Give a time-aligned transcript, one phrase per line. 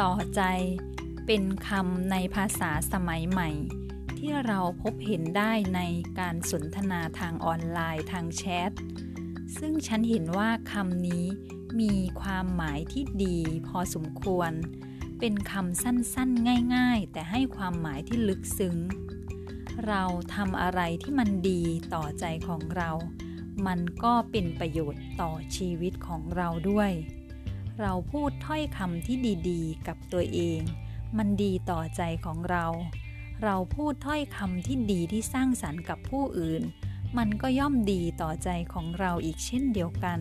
[0.00, 0.42] ต่อใจ
[1.26, 3.50] เป็นคำในภาษาสมัยใหม่
[4.18, 5.80] ที่เราพบเห็นได้ใน
[6.18, 8.72] การสนทนาทางออนไลน์ทางแชท
[9.58, 11.26] ซึ่งฉันเห็นว่าคำนี้
[11.80, 14.52] มีความหมายที่ดีพอสมควร
[15.18, 18.76] เป็นคำสั้นๆง่ายๆ แต่ให้ความหมายที่ลึกซึ้ง
[19.86, 20.02] เรา
[20.34, 21.62] ทำอะไรที่มันดี
[21.94, 22.90] ต่อใจของเรา
[23.66, 26.92] มันก็เป็นประโยชน์ต่อชีวิตของเราด้วย
[27.80, 29.16] เราพูดถ้อยคำที่
[29.48, 30.60] ดีๆ กับตัวเอง
[31.16, 32.66] มันดีต่อใจของเรา
[33.44, 36.62] เราพูดถ้อยคำที่ดีที่สร้างสรรค์กับผู้อื่น
[37.18, 40.20] มันก็ย่อมดีต่อใจของเราอีกเช่นเดียวกัน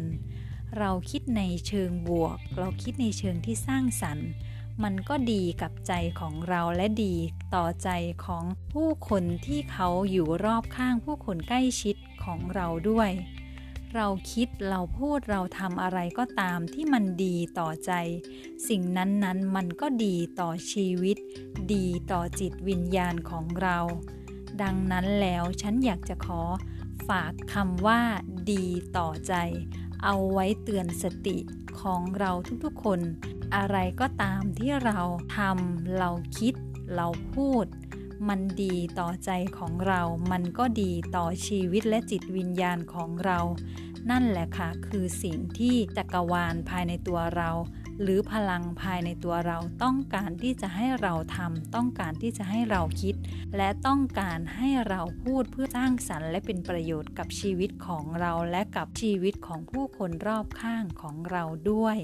[0.77, 4.29] เราคิดในเชิงบวก เราคิดในเชิงที่สร้างสรรค์
[4.83, 7.15] มันก็ดีกับใจของเราและดี
[7.55, 7.89] ต่อใจ
[8.25, 13.11] ของผู้คนที่เขาอยู่รอบข้างผู้คนใกล้ชิดของเราด้วย
[13.95, 17.91] เราคิดเราพูดเราทำอะไรก็ตามที่มันดีต่อใจ
[18.67, 21.17] สิ่งนั้นๆมันก็ดีต่อชีวิต
[21.73, 23.77] ดีต่อจิตวิญญาณของเรา
[24.61, 26.41] ดังนั้นแล้วฉันอยากจะขอ
[27.07, 28.01] ฝากคำว่า
[28.51, 28.65] ดี
[28.97, 29.33] ต่อใจ
[30.03, 31.37] เอาไว้เตือนสติ
[31.81, 32.31] ของเรา
[32.63, 32.99] ทุกๆคน
[33.55, 34.99] อะไรก็ตามที่เรา
[35.37, 36.53] ทำเราคิด
[36.95, 37.65] เราพูด
[38.27, 43.39] มันดีต่อใจของเรา มันก็ดีต่อชีวิตและจิตวิญญาณของเรา
[44.09, 47.51] นั่นแหละค่ะ คือสิ่งที่จักรวาลภายในตัวเรา
[48.01, 53.15] หรือพลังภายในตัวเราต้องการที่จะให้เราทำต้องการที่จะให้เราคิด
[53.57, 61.97] และต้องการให้เราพูดเพื่อสร้างสรรค์ และเป็นประโยชน์กับชีวิตของเราและกับชีวิตของผู้คนรอบข้างของเราด้วย